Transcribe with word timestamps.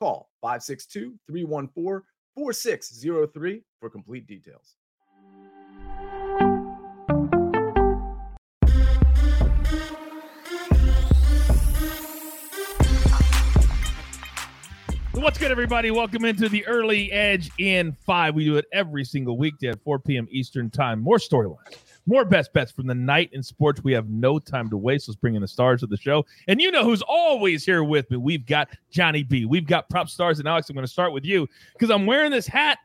Call 0.00 0.30
562 0.40 1.14
314 1.26 2.02
4603 2.34 3.62
for 3.80 3.90
complete 3.90 4.26
details. 4.26 4.76
What's 15.12 15.36
good, 15.36 15.50
everybody? 15.50 15.90
Welcome 15.90 16.24
into 16.24 16.48
the 16.48 16.66
Early 16.66 17.12
Edge 17.12 17.50
in 17.58 17.94
5. 18.06 18.34
We 18.34 18.46
do 18.46 18.56
it 18.56 18.64
every 18.72 19.04
single 19.04 19.36
weekday 19.36 19.68
at 19.68 19.82
4 19.82 19.98
p.m. 19.98 20.26
Eastern 20.30 20.70
Time. 20.70 21.02
More 21.02 21.18
storylines, 21.18 21.76
more 22.06 22.24
best 22.24 22.52
bets 22.52 22.72
from 22.72 22.86
the 22.86 22.94
night 22.94 23.30
in 23.32 23.42
sports. 23.42 23.84
We 23.84 23.92
have 23.92 24.08
no 24.08 24.38
time 24.38 24.70
to 24.70 24.76
waste. 24.76 25.08
Let's 25.08 25.16
bring 25.16 25.34
in 25.34 25.42
the 25.42 25.48
stars 25.48 25.82
of 25.82 25.90
the 25.90 25.96
show. 25.96 26.24
And 26.48 26.60
you 26.60 26.70
know 26.70 26.84
who's 26.84 27.02
always 27.02 27.64
here 27.64 27.84
with 27.84 28.10
me. 28.10 28.16
We've 28.16 28.46
got 28.46 28.68
Johnny 28.90 29.22
B. 29.22 29.44
We've 29.44 29.66
got 29.66 29.88
prop 29.90 30.08
stars. 30.08 30.38
And 30.38 30.48
Alex, 30.48 30.68
I'm 30.68 30.74
going 30.74 30.86
to 30.86 30.92
start 30.92 31.12
with 31.12 31.24
you 31.24 31.46
because 31.72 31.90
I'm 31.90 32.06
wearing 32.06 32.30
this 32.30 32.46
hat 32.46 32.78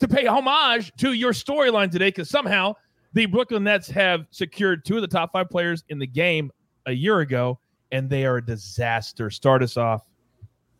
to 0.00 0.08
pay 0.08 0.26
homage 0.26 0.92
to 0.98 1.12
your 1.12 1.32
storyline 1.32 1.90
today 1.90 2.08
because 2.08 2.30
somehow 2.30 2.74
the 3.12 3.26
Brooklyn 3.26 3.64
Nets 3.64 3.88
have 3.90 4.26
secured 4.30 4.84
two 4.84 4.96
of 4.96 5.02
the 5.02 5.08
top 5.08 5.32
five 5.32 5.48
players 5.48 5.84
in 5.88 5.98
the 5.98 6.06
game 6.06 6.50
a 6.86 6.92
year 6.92 7.20
ago, 7.20 7.58
and 7.92 8.10
they 8.10 8.26
are 8.26 8.38
a 8.38 8.44
disaster. 8.44 9.30
Start 9.30 9.62
us 9.62 9.76
off. 9.76 10.02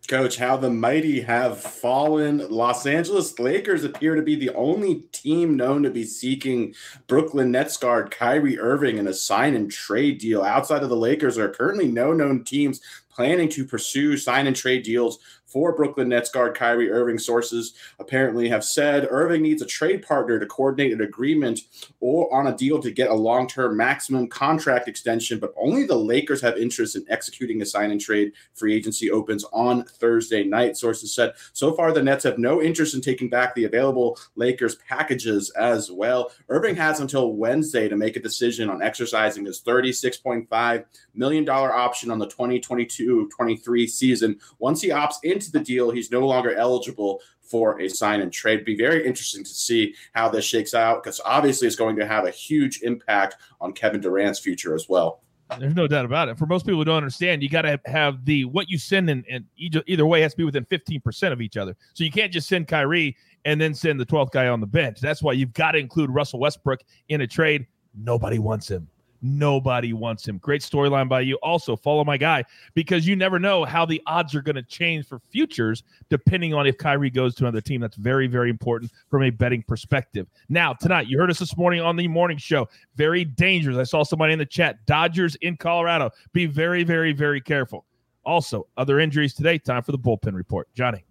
Coach, 0.07 0.37
how 0.37 0.57
the 0.57 0.71
mighty 0.71 1.21
have 1.23 1.61
fallen. 1.61 2.47
Los 2.51 2.87
Angeles 2.87 3.39
Lakers 3.39 3.85
appear 3.85 4.15
to 4.15 4.23
be 4.23 4.37
the 4.37 4.51
only 4.51 5.03
team 5.13 5.57
known 5.57 5.83
to 5.83 5.91
be 5.91 6.05
seeking 6.05 6.75
Brooklyn 7.07 7.51
Nets 7.51 7.77
guard 7.77 8.11
Kyrie 8.11 8.59
Irving 8.59 8.99
in 8.99 9.07
a 9.07 9.15
sign 9.15 9.55
and 9.55 9.71
trade 9.71 10.19
deal. 10.19 10.43
Outside 10.43 10.83
of 10.83 10.89
the 10.89 10.97
Lakers, 10.97 11.37
there 11.37 11.47
are 11.47 11.55
currently 11.55 11.89
no 11.89 12.13
known 12.13 12.45
teams 12.45 12.81
planning 13.11 13.49
to 13.49 13.65
pursue 13.65 14.17
sign 14.17 14.47
and 14.47 14.57
trade 14.57 14.83
deals 14.83 15.19
for 15.55 15.73
Brooklyn 15.73 16.09
Nets 16.09 16.33
guard 16.33 16.57
Kyrie 16.57 16.91
Irving. 16.91 17.17
Sources 17.17 17.75
apparently 18.01 18.49
have 18.49 18.65
said 18.65 19.07
Irving 19.09 19.41
needs 19.41 19.63
a 19.63 19.67
trade 19.67 20.03
partner 20.03 20.41
to 20.41 20.47
coordinate 20.47 20.93
an 20.93 21.01
agreement 21.01 21.61
or 22.01 22.35
on 22.35 22.49
a 22.49 22.57
deal 22.57 22.83
to 22.83 22.91
get 22.91 23.09
a 23.09 23.15
long 23.15 23.47
term 23.47 23.77
maximum 23.77 24.27
contract 24.27 24.89
extension, 24.89 25.39
but 25.39 25.55
only 25.57 25.87
the 25.87 25.95
Lakers 25.95 26.41
have 26.41 26.59
interest 26.59 26.97
in 26.97 27.05
executing 27.09 27.63
a 27.63 27.67
sign 27.67 27.93
and 27.93 28.01
trade. 28.01 28.33
Free 28.55 28.75
agency 28.75 29.13
opens 29.13 29.45
on 29.53 29.85
Thursday 29.85 30.43
night. 30.43 30.77
Sources 30.77 31.15
said 31.15 31.35
so 31.53 31.73
far 31.73 31.93
the 31.93 32.03
Nets 32.03 32.25
have 32.25 32.37
no 32.37 32.61
interest 32.61 32.97
in 32.97 33.01
taking 33.01 33.31
back 33.31 33.55
the 33.55 33.65
available 33.65 34.19
Lakers 34.35 34.75
packages 34.75 35.51
as 35.51 35.89
well. 35.89 36.33
Irving 36.49 36.75
has 36.75 36.99
until 36.99 37.33
Wednesday 37.33 37.89
to 37.89 37.97
make 37.97 38.17
a 38.17 38.21
decision 38.21 38.69
on 38.69 38.83
exercising 38.83 39.47
his 39.47 39.63
$36.5 39.63 40.85
million 41.15 41.49
option 41.49 42.11
on 42.11 42.19
the 42.19 42.27
2022 42.27 43.29
23 43.29 43.87
season. 43.87 44.41
Once 44.59 44.81
he 44.81 44.89
opts 44.89 45.17
into 45.23 45.44
into 45.45 45.59
the 45.59 45.65
deal, 45.65 45.91
he's 45.91 46.11
no 46.11 46.27
longer 46.27 46.55
eligible 46.55 47.21
for 47.41 47.81
a 47.81 47.89
sign 47.89 48.21
and 48.21 48.33
trade. 48.33 48.65
Be 48.65 48.77
very 48.77 49.07
interesting 49.07 49.45
to 49.45 49.51
see 49.51 49.95
how 50.15 50.29
this 50.29 50.45
shakes 50.45 50.75
out 50.75 51.03
because 51.03 51.21
obviously 51.25 51.67
it's 51.67 51.77
going 51.77 51.97
to 51.97 52.07
have 52.07 52.25
a 52.25 52.31
huge 52.31 52.81
impact 52.83 53.37
on 53.61 53.73
Kevin 53.73 54.01
Durant's 54.01 54.39
future 54.39 54.75
as 54.75 54.89
well. 54.89 55.21
There's 55.59 55.75
no 55.75 55.87
doubt 55.87 56.07
about 56.07 56.29
it. 56.29 56.39
For 56.39 56.47
most 56.47 56.65
people 56.65 56.81
who 56.81 56.87
don't 56.87 56.97
understand, 56.97 57.43
you 57.43 57.51
got 57.51 57.63
to 57.63 57.79
have 57.85 58.25
the 58.25 58.47
what 58.47 58.71
you 58.71 58.79
send 58.79 59.11
in, 59.11 59.25
and 59.31 59.45
either, 59.57 59.83
either 59.87 60.07
way 60.07 60.23
has 60.23 60.33
to 60.33 60.39
be 60.39 60.45
within 60.45 60.65
15% 60.65 61.33
of 61.33 61.43
each 61.43 61.57
other. 61.57 61.77
So 61.93 62.03
you 62.03 62.11
can't 62.11 62.33
just 62.33 62.49
send 62.49 62.67
Kyrie 62.67 63.17
and 63.45 63.61
then 63.61 63.75
send 63.75 64.01
the 64.01 64.07
12th 64.07 64.31
guy 64.31 64.49
on 64.49 64.61
the 64.61 64.67
bench. 64.67 65.01
That's 65.01 65.23
why 65.23 65.33
you've 65.33 65.53
got 65.53 65.73
to 65.73 65.79
include 65.79 66.11
Russell 66.11 66.41
Westbrook 66.41 66.81
in 67.09 67.21
a 67.21 67.27
trade. 67.27 67.67
Nobody 67.95 68.39
wants 68.39 68.69
him. 68.69 68.89
Nobody 69.27 69.95
wants 69.95 70.29
him. 70.29 70.37
Great 70.37 70.61
storyline 70.61 71.09
by 71.09 71.23
you. 71.23 71.37
Also, 71.37 71.77
follow 71.77 72.05
my 72.05 72.19
guy 72.19 72.45
because 72.75 73.07
you 73.07 73.17
never 73.17 73.39
know 73.39 73.65
how 73.65 73.87
the 73.87 74.03
odds 74.07 74.35
are 74.35 74.43
going 74.43 74.55
to 74.55 74.63
change 74.63 75.07
for 75.07 75.19
futures 75.31 75.83
depending 76.11 76.53
on 76.53 76.67
if 76.67 76.77
Kyrie 76.77 77.09
goes 77.09 77.35
to 77.37 77.45
another 77.45 77.63
team. 77.63 77.81
That's 77.81 77.97
very, 77.97 78.27
very 78.27 78.51
important 78.51 78.93
from 79.09 79.23
a 79.23 79.31
betting 79.31 79.63
perspective. 79.63 80.27
Now, 80.51 80.75
tonight, 80.75 81.07
you 81.07 81.19
heard 81.19 81.31
us 81.31 81.39
this 81.39 81.57
morning 81.57 81.81
on 81.81 81.97
the 81.97 82.07
morning 82.07 82.37
show. 82.37 82.69
Very 82.97 83.25
dangerous. 83.25 83.79
I 83.79 83.85
saw 83.85 84.03
somebody 84.03 84.35
in 84.35 84.39
the 84.39 84.45
chat. 84.45 84.85
Dodgers 84.85 85.37
in 85.37 85.57
Colorado. 85.57 86.11
Be 86.35 86.45
very, 86.45 86.85
very, 86.85 87.15
very 87.15 87.41
careful. 87.41 87.87
Also, 88.27 88.67
other 88.77 89.01
injuries 89.01 89.33
today. 89.33 89.57
Time 89.57 89.83
for 89.83 89.93
the 89.93 89.99
bullpen 89.99 90.35
report. 90.35 90.69
Johnny. 90.75 91.03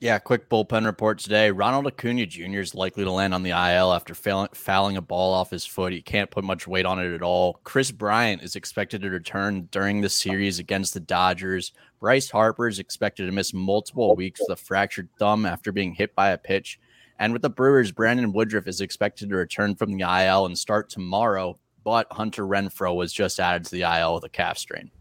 Yeah, 0.00 0.20
quick 0.20 0.48
bullpen 0.48 0.86
report 0.86 1.18
today. 1.18 1.50
Ronald 1.50 1.88
Acuna 1.88 2.24
Jr. 2.24 2.60
is 2.60 2.72
likely 2.72 3.02
to 3.02 3.10
land 3.10 3.34
on 3.34 3.42
the 3.42 3.50
IL 3.50 3.92
after 3.92 4.14
fouling 4.14 4.96
a 4.96 5.02
ball 5.02 5.34
off 5.34 5.50
his 5.50 5.66
foot. 5.66 5.92
He 5.92 6.02
can't 6.02 6.30
put 6.30 6.44
much 6.44 6.68
weight 6.68 6.86
on 6.86 7.00
it 7.00 7.12
at 7.12 7.22
all. 7.22 7.58
Kris 7.64 7.90
Bryant 7.90 8.40
is 8.44 8.54
expected 8.54 9.02
to 9.02 9.10
return 9.10 9.66
during 9.72 10.00
the 10.00 10.08
series 10.08 10.60
against 10.60 10.94
the 10.94 11.00
Dodgers. 11.00 11.72
Bryce 11.98 12.30
Harper 12.30 12.68
is 12.68 12.78
expected 12.78 13.26
to 13.26 13.32
miss 13.32 13.52
multiple 13.52 14.14
weeks 14.14 14.38
with 14.38 14.56
a 14.56 14.62
fractured 14.62 15.08
thumb 15.18 15.44
after 15.44 15.72
being 15.72 15.94
hit 15.94 16.14
by 16.14 16.30
a 16.30 16.38
pitch. 16.38 16.78
And 17.18 17.32
with 17.32 17.42
the 17.42 17.50
Brewers, 17.50 17.90
Brandon 17.90 18.32
Woodruff 18.32 18.68
is 18.68 18.80
expected 18.80 19.30
to 19.30 19.36
return 19.36 19.74
from 19.74 19.90
the 19.90 20.04
IL 20.04 20.46
and 20.46 20.56
start 20.56 20.90
tomorrow, 20.90 21.58
but 21.82 22.06
Hunter 22.12 22.44
Renfroe 22.44 22.94
was 22.94 23.12
just 23.12 23.40
added 23.40 23.64
to 23.64 23.72
the 23.72 23.82
IL 23.82 24.14
with 24.14 24.22
a 24.22 24.28
calf 24.28 24.58
strain. 24.58 24.92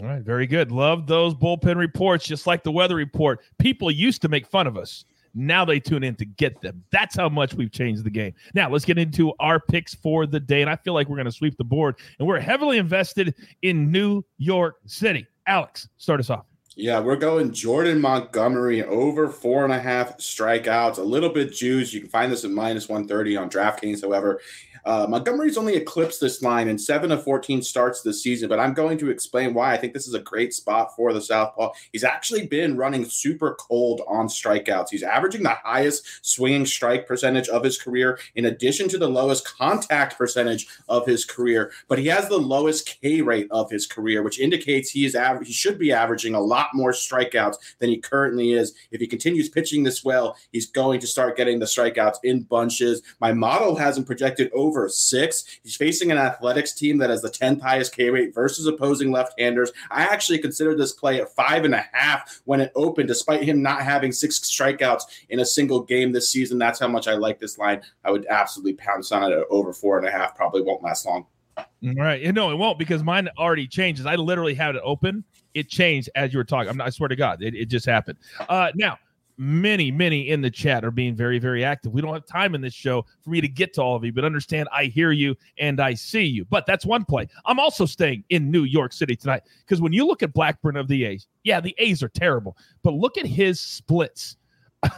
All 0.00 0.08
right, 0.08 0.22
very 0.22 0.46
good. 0.46 0.72
Love 0.72 1.06
those 1.06 1.34
bullpen 1.34 1.76
reports, 1.76 2.24
just 2.24 2.46
like 2.46 2.64
the 2.64 2.72
weather 2.72 2.96
report. 2.96 3.40
People 3.58 3.90
used 3.90 4.22
to 4.22 4.28
make 4.28 4.46
fun 4.46 4.66
of 4.66 4.76
us. 4.76 5.04
Now 5.34 5.64
they 5.64 5.78
tune 5.80 6.02
in 6.02 6.16
to 6.16 6.24
get 6.24 6.60
them. 6.60 6.82
That's 6.90 7.16
how 7.16 7.28
much 7.28 7.54
we've 7.54 7.70
changed 7.70 8.04
the 8.04 8.10
game. 8.10 8.34
Now 8.54 8.70
let's 8.70 8.84
get 8.84 8.98
into 8.98 9.32
our 9.38 9.60
picks 9.60 9.94
for 9.94 10.26
the 10.26 10.40
day. 10.40 10.62
And 10.62 10.70
I 10.70 10.76
feel 10.76 10.94
like 10.94 11.08
we're 11.08 11.16
going 11.16 11.26
to 11.26 11.32
sweep 11.32 11.56
the 11.56 11.64
board. 11.64 11.96
And 12.18 12.26
we're 12.26 12.40
heavily 12.40 12.78
invested 12.78 13.34
in 13.62 13.90
New 13.90 14.24
York 14.38 14.76
City. 14.86 15.26
Alex, 15.46 15.88
start 15.96 16.20
us 16.20 16.30
off. 16.30 16.46
Yeah, 16.76 16.98
we're 16.98 17.16
going 17.16 17.52
Jordan 17.52 18.00
Montgomery 18.00 18.82
over 18.82 19.28
four 19.28 19.64
and 19.64 19.72
a 19.72 19.78
half 19.78 20.18
strikeouts, 20.18 20.98
a 20.98 21.02
little 21.02 21.30
bit 21.30 21.52
juice. 21.52 21.92
You 21.92 22.00
can 22.00 22.10
find 22.10 22.32
this 22.32 22.44
at 22.44 22.50
minus 22.50 22.88
130 22.88 23.36
on 23.36 23.48
DraftKings. 23.48 24.02
However, 24.02 24.40
uh, 24.84 25.06
Montgomery's 25.08 25.56
only 25.56 25.76
eclipsed 25.76 26.20
this 26.20 26.42
line 26.42 26.68
in 26.68 26.78
seven 26.78 27.10
of 27.10 27.24
14 27.24 27.62
starts 27.62 28.02
this 28.02 28.22
season, 28.22 28.48
but 28.48 28.58
I'm 28.58 28.74
going 28.74 28.98
to 28.98 29.10
explain 29.10 29.54
why 29.54 29.72
I 29.72 29.76
think 29.76 29.92
this 29.92 30.06
is 30.06 30.14
a 30.14 30.20
great 30.20 30.52
spot 30.52 30.94
for 30.94 31.12
the 31.12 31.20
Southpaw. 31.20 31.72
He's 31.92 32.04
actually 32.04 32.46
been 32.46 32.76
running 32.76 33.04
super 33.04 33.56
cold 33.58 34.02
on 34.06 34.28
strikeouts. 34.28 34.90
He's 34.90 35.02
averaging 35.02 35.42
the 35.42 35.56
highest 35.64 36.24
swinging 36.26 36.66
strike 36.66 37.06
percentage 37.06 37.48
of 37.48 37.64
his 37.64 37.80
career, 37.80 38.18
in 38.34 38.46
addition 38.46 38.88
to 38.88 38.98
the 38.98 39.08
lowest 39.08 39.46
contact 39.46 40.18
percentage 40.18 40.66
of 40.88 41.06
his 41.06 41.24
career, 41.24 41.72
but 41.88 41.98
he 41.98 42.06
has 42.06 42.28
the 42.28 42.38
lowest 42.38 42.98
K 43.00 43.22
rate 43.22 43.48
of 43.50 43.70
his 43.70 43.86
career, 43.86 44.22
which 44.22 44.40
indicates 44.40 44.90
he 44.90 45.04
is 45.04 45.14
aver- 45.14 45.42
he 45.42 45.52
should 45.52 45.78
be 45.78 45.92
averaging 45.92 46.34
a 46.34 46.40
lot 46.40 46.68
more 46.74 46.92
strikeouts 46.92 47.56
than 47.78 47.88
he 47.88 47.98
currently 47.98 48.52
is. 48.52 48.74
If 48.90 49.00
he 49.00 49.06
continues 49.06 49.48
pitching 49.48 49.82
this 49.82 50.04
well, 50.04 50.36
he's 50.52 50.66
going 50.66 51.00
to 51.00 51.06
start 51.06 51.36
getting 51.36 51.58
the 51.58 51.66
strikeouts 51.66 52.18
in 52.24 52.42
bunches. 52.42 53.02
My 53.20 53.32
model 53.32 53.76
has 53.76 53.96
him 53.96 54.04
projected 54.04 54.50
over 54.52 54.73
over 54.74 54.88
six. 54.88 55.44
He's 55.62 55.76
facing 55.76 56.10
an 56.10 56.18
athletics 56.18 56.72
team 56.72 56.98
that 56.98 57.10
has 57.10 57.22
the 57.22 57.30
10th 57.30 57.60
highest 57.60 57.94
K 57.94 58.10
rate 58.10 58.34
versus 58.34 58.66
opposing 58.66 59.12
left 59.12 59.38
handers. 59.38 59.72
I 59.90 60.02
actually 60.02 60.38
considered 60.38 60.78
this 60.78 60.92
play 60.92 61.20
at 61.20 61.34
five 61.34 61.64
and 61.64 61.74
a 61.74 61.84
half 61.92 62.42
when 62.44 62.60
it 62.60 62.72
opened, 62.74 63.08
despite 63.08 63.42
him 63.42 63.62
not 63.62 63.82
having 63.82 64.12
six 64.12 64.40
strikeouts 64.40 65.02
in 65.30 65.40
a 65.40 65.46
single 65.46 65.82
game 65.82 66.12
this 66.12 66.28
season. 66.28 66.58
That's 66.58 66.80
how 66.80 66.88
much 66.88 67.06
I 67.08 67.14
like 67.14 67.38
this 67.38 67.58
line. 67.58 67.82
I 68.04 68.10
would 68.10 68.26
absolutely 68.26 68.74
pounce 68.74 69.12
on 69.12 69.32
it 69.32 69.44
over 69.50 69.72
four 69.72 69.98
and 69.98 70.06
a 70.06 70.10
half. 70.10 70.36
Probably 70.36 70.62
won't 70.62 70.82
last 70.82 71.06
long. 71.06 71.26
All 71.56 71.94
right. 71.96 72.34
No, 72.34 72.50
it 72.50 72.56
won't 72.56 72.78
because 72.78 73.04
mine 73.04 73.28
already 73.38 73.68
changes. 73.68 74.06
I 74.06 74.16
literally 74.16 74.54
had 74.54 74.74
it 74.74 74.82
open. 74.84 75.22
It 75.54 75.68
changed 75.68 76.10
as 76.16 76.32
you 76.32 76.38
were 76.38 76.44
talking. 76.44 76.76
Not, 76.76 76.86
I 76.88 76.90
swear 76.90 77.08
to 77.08 77.16
God, 77.16 77.42
it, 77.42 77.54
it 77.54 77.66
just 77.66 77.86
happened. 77.86 78.18
Uh, 78.48 78.72
now, 78.74 78.98
many, 79.36 79.90
many 79.90 80.28
in 80.28 80.40
the 80.40 80.50
chat 80.50 80.84
are 80.84 80.90
being 80.90 81.14
very, 81.14 81.38
very 81.38 81.64
active. 81.64 81.92
We 81.92 82.00
don't 82.00 82.14
have 82.14 82.26
time 82.26 82.54
in 82.54 82.60
this 82.60 82.74
show 82.74 83.04
for 83.22 83.30
me 83.30 83.40
to 83.40 83.48
get 83.48 83.74
to 83.74 83.82
all 83.82 83.96
of 83.96 84.04
you, 84.04 84.12
but 84.12 84.24
understand 84.24 84.68
I 84.72 84.84
hear 84.84 85.12
you 85.12 85.36
and 85.58 85.80
I 85.80 85.94
see 85.94 86.24
you. 86.24 86.44
But 86.44 86.66
that's 86.66 86.86
one 86.86 87.04
play. 87.04 87.28
I'm 87.44 87.58
also 87.58 87.86
staying 87.86 88.24
in 88.30 88.50
New 88.50 88.64
York 88.64 88.92
City 88.92 89.16
tonight 89.16 89.42
because 89.60 89.80
when 89.80 89.92
you 89.92 90.06
look 90.06 90.22
at 90.22 90.32
Blackburn 90.32 90.76
of 90.76 90.88
the 90.88 91.04
A's, 91.04 91.26
yeah, 91.42 91.60
the 91.60 91.74
A's 91.78 92.02
are 92.02 92.08
terrible, 92.08 92.56
but 92.82 92.94
look 92.94 93.18
at 93.18 93.26
his 93.26 93.60
splits. 93.60 94.36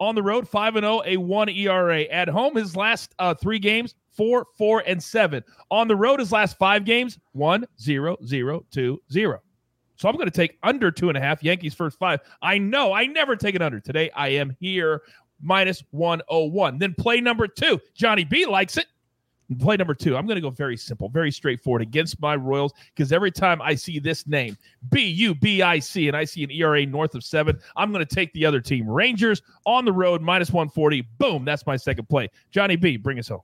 on 0.00 0.14
the 0.14 0.22
road, 0.22 0.46
5 0.46 0.76
and 0.76 0.84
0, 0.84 1.02
a 1.06 1.16
1 1.16 1.48
ERA. 1.48 2.02
At 2.02 2.28
home, 2.28 2.54
his 2.54 2.76
last 2.76 3.14
uh, 3.18 3.32
three 3.32 3.58
games, 3.58 3.94
4 4.12 4.46
4 4.58 4.82
and 4.86 5.02
7. 5.02 5.42
On 5.70 5.88
the 5.88 5.96
road, 5.96 6.20
his 6.20 6.32
last 6.32 6.58
five 6.58 6.84
games, 6.84 7.18
1 7.32 7.64
0 7.80 8.16
0 8.26 8.66
2 8.70 9.02
0. 9.10 9.40
So 9.98 10.08
I'm 10.08 10.14
going 10.14 10.30
to 10.30 10.30
take 10.30 10.58
under 10.62 10.90
two 10.90 11.08
and 11.08 11.18
a 11.18 11.20
half. 11.20 11.42
Yankees 11.42 11.74
first 11.74 11.98
five. 11.98 12.20
I 12.40 12.56
know 12.56 12.92
I 12.92 13.06
never 13.06 13.36
take 13.36 13.54
it 13.54 13.62
under. 13.62 13.80
Today 13.80 14.10
I 14.14 14.28
am 14.28 14.56
here 14.60 15.02
minus 15.42 15.82
101. 15.90 16.78
Then 16.78 16.94
play 16.94 17.20
number 17.20 17.48
two. 17.48 17.80
Johnny 17.94 18.24
B 18.24 18.46
likes 18.46 18.76
it. 18.76 18.86
Play 19.58 19.76
number 19.76 19.94
two. 19.94 20.16
I'm 20.16 20.26
going 20.26 20.36
to 20.36 20.42
go 20.42 20.50
very 20.50 20.76
simple, 20.76 21.08
very 21.08 21.32
straightforward 21.32 21.80
against 21.82 22.20
my 22.20 22.36
Royals 22.36 22.74
because 22.94 23.12
every 23.12 23.30
time 23.30 23.62
I 23.62 23.74
see 23.74 23.98
this 23.98 24.26
name, 24.26 24.56
B 24.90 25.06
U 25.06 25.34
B 25.34 25.62
I 25.62 25.78
C, 25.78 26.06
and 26.06 26.16
I 26.16 26.24
see 26.24 26.44
an 26.44 26.50
ERA 26.50 26.84
north 26.84 27.14
of 27.14 27.24
seven, 27.24 27.58
I'm 27.74 27.90
going 27.90 28.04
to 28.04 28.14
take 28.14 28.32
the 28.34 28.44
other 28.44 28.60
team. 28.60 28.88
Rangers 28.88 29.42
on 29.64 29.84
the 29.86 29.92
road, 29.92 30.20
minus 30.20 30.52
140. 30.52 31.00
Boom. 31.18 31.46
That's 31.46 31.66
my 31.66 31.76
second 31.76 32.08
play. 32.10 32.28
Johnny 32.50 32.76
B, 32.76 32.98
bring 32.98 33.18
us 33.18 33.28
home. 33.28 33.40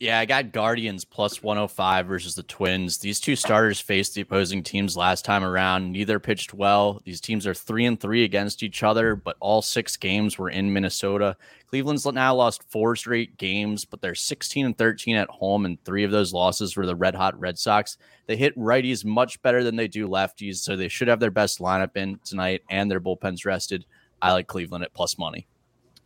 Yeah, 0.00 0.18
I 0.18 0.26
got 0.26 0.50
Guardians 0.50 1.04
plus 1.04 1.40
105 1.40 2.06
versus 2.06 2.34
the 2.34 2.42
Twins. 2.42 2.98
These 2.98 3.20
two 3.20 3.36
starters 3.36 3.78
faced 3.78 4.14
the 4.14 4.22
opposing 4.22 4.64
teams 4.64 4.96
last 4.96 5.24
time 5.24 5.44
around. 5.44 5.92
Neither 5.92 6.18
pitched 6.18 6.52
well. 6.52 7.00
These 7.04 7.20
teams 7.20 7.46
are 7.46 7.54
three 7.54 7.86
and 7.86 7.98
three 7.98 8.24
against 8.24 8.64
each 8.64 8.82
other, 8.82 9.14
but 9.14 9.36
all 9.38 9.62
six 9.62 9.96
games 9.96 10.36
were 10.36 10.50
in 10.50 10.72
Minnesota. 10.72 11.36
Cleveland's 11.68 12.04
now 12.06 12.34
lost 12.34 12.68
four 12.70 12.96
straight 12.96 13.38
games, 13.38 13.84
but 13.84 14.00
they're 14.00 14.16
16 14.16 14.66
and 14.66 14.76
13 14.76 15.14
at 15.14 15.30
home, 15.30 15.64
and 15.64 15.82
three 15.84 16.02
of 16.02 16.10
those 16.10 16.32
losses 16.32 16.76
were 16.76 16.86
the 16.86 16.96
red 16.96 17.14
hot 17.14 17.38
Red 17.38 17.56
Sox. 17.56 17.96
They 18.26 18.36
hit 18.36 18.56
righties 18.58 19.04
much 19.04 19.40
better 19.42 19.62
than 19.62 19.76
they 19.76 19.88
do 19.88 20.08
lefties, 20.08 20.56
so 20.56 20.74
they 20.76 20.88
should 20.88 21.08
have 21.08 21.20
their 21.20 21.30
best 21.30 21.60
lineup 21.60 21.96
in 21.96 22.18
tonight 22.24 22.62
and 22.68 22.90
their 22.90 23.00
bullpens 23.00 23.46
rested. 23.46 23.86
I 24.20 24.32
like 24.32 24.48
Cleveland 24.48 24.82
at 24.82 24.92
plus 24.92 25.18
money. 25.18 25.46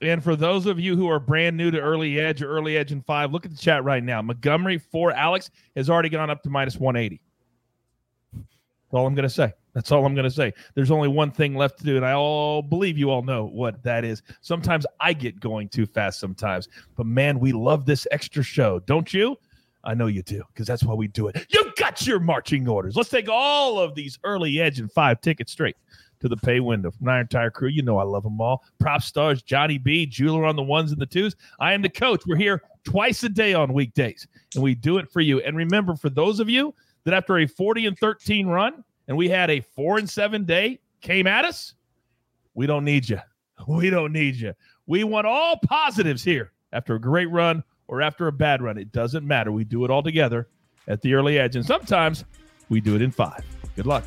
And 0.01 0.23
for 0.23 0.37
those 0.37 0.67
of 0.67 0.79
you 0.79 0.97
who 0.97 1.09
are 1.09 1.19
brand 1.19 1.57
new 1.57 1.71
to 1.71 1.81
early 1.81 2.21
edge 2.21 2.41
or 2.43 2.49
early 2.49 2.77
edge 2.77 2.93
in 2.93 3.03
five, 3.03 3.33
look 3.33 3.45
at 3.45 3.51
the 3.51 3.57
chat 3.57 3.83
right 3.83 4.03
now. 4.03 4.23
Montgomery 4.23 4.79
for 4.79 5.13
Alex 5.13 5.51
has 5.75 5.91
already 5.91 6.09
gone 6.09 6.31
up 6.31 6.43
to 6.45 6.51
minus 6.51 6.77
180. 6.77 7.21
That's 8.33 8.45
all 8.93 9.07
I'm 9.07 9.15
going 9.15 9.25
to 9.25 9.31
say. 9.31 9.53
That's 9.75 9.93
all 9.93 10.07
I'm 10.07 10.15
going 10.15 10.25
to 10.25 10.31
say. 10.31 10.53
There's 10.75 10.91
only 10.91 11.09
one 11.09 11.31
thing 11.31 11.55
left 11.55 11.79
to 11.79 11.85
do, 11.85 11.97
and 11.97 12.07
I 12.07 12.13
all 12.13 12.63
believe 12.63 12.97
you 12.97 13.11
all 13.11 13.23
know 13.23 13.45
what 13.47 13.83
that 13.83 14.05
is. 14.05 14.23
Sometimes 14.41 14.87
I 15.01 15.13
get 15.13 15.41
going 15.41 15.69
too 15.69 15.85
fast 15.85 16.21
sometimes, 16.21 16.69
but 16.97 17.07
man, 17.07 17.39
we 17.39 17.53
love 17.53 17.85
this 17.85 18.07
extra 18.11 18.43
show, 18.43 18.81
don't 18.81 19.13
you? 19.13 19.37
I 19.85 19.95
know 19.95 20.07
you 20.07 20.23
do, 20.23 20.43
because 20.53 20.67
that's 20.67 20.85
why 20.85 20.95
we 20.95 21.09
do 21.09 21.29
it. 21.29 21.47
You've 21.51 21.75
got 21.77 22.07
your 22.07 22.19
marching 22.19 22.67
orders. 22.67 22.97
Let's 22.97 23.11
take 23.11 23.29
all 23.29 23.79
of 23.79 23.95
these 23.95 24.19
early 24.25 24.61
edge 24.61 24.81
and 24.81 24.91
five 24.91 25.21
tickets 25.21 25.53
straight 25.53 25.77
to 26.21 26.29
the 26.29 26.37
pay 26.37 26.61
window. 26.61 26.91
From 26.91 27.09
our 27.09 27.21
entire 27.21 27.51
crew, 27.51 27.69
you 27.69 27.83
know 27.83 27.99
I 27.99 28.05
love 28.05 28.23
them 28.23 28.41
all. 28.41 28.65
Prop 28.79 29.03
stars, 29.03 29.43
Johnny 29.43 29.79
B, 29.79 30.07
Jeweler 30.07 30.45
on 30.45 30.57
the 30.57 30.63
ones 30.63 30.93
and 30.93 31.01
the 31.01 31.07
twos. 31.07 31.37
I 31.61 31.73
am 31.73 31.83
the 31.83 31.89
coach. 31.89 32.23
We're 32.27 32.37
here 32.37 32.63
twice 32.85 33.23
a 33.23 33.29
day 33.29 33.55
on 33.55 33.73
weekdays, 33.73 34.27
and 34.55 34.63
we 34.63 34.75
do 34.75 34.99
it 34.99 35.11
for 35.11 35.21
you. 35.21 35.41
And 35.41 35.57
remember, 35.57 35.97
for 35.97 36.11
those 36.11 36.41
of 36.41 36.49
you 36.49 36.75
that 37.05 37.15
after 37.15 37.39
a 37.39 37.47
40 37.47 37.87
and 37.87 37.99
13 37.99 38.47
run, 38.47 38.85
and 39.07 39.17
we 39.17 39.29
had 39.29 39.51
a 39.51 39.61
four 39.61 39.99
and 39.99 40.09
seven 40.09 40.45
day 40.45 40.79
came 41.01 41.27
at 41.27 41.45
us, 41.45 41.75
we 42.55 42.67
don't 42.67 42.85
need 42.85 43.09
you. 43.09 43.21
We 43.67 43.91
don't 43.91 44.13
need 44.13 44.37
you. 44.37 44.55
We 44.87 45.03
want 45.03 45.27
all 45.27 45.59
positives 45.67 46.23
here 46.23 46.53
after 46.73 46.95
a 46.95 47.01
great 47.01 47.29
run 47.31 47.65
or 47.89 48.03
after 48.03 48.29
a 48.29 48.33
bad 48.33 48.63
run. 48.63 48.79
It 48.79 48.93
doesn't 48.93 49.27
matter. 49.27 49.51
We 49.51 49.65
do 49.65 49.85
it 49.85 49.91
all 49.91 50.03
together 50.03 50.49
at 50.87 51.03
the 51.03 51.15
early 51.15 51.39
edge. 51.39 51.57
And 51.57 51.67
sometimes 51.67 52.25
we 52.69 52.81
do 52.81 52.95
it 52.95 53.03
in 53.03 53.11
five. 53.11 53.45
Good 53.75 53.87
luck. 53.87 54.05